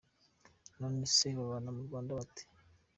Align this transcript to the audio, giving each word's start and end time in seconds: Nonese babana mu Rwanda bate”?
Nonese 0.79 1.27
babana 1.37 1.69
mu 1.75 1.81
Rwanda 1.87 2.11
bate”? 2.19 2.43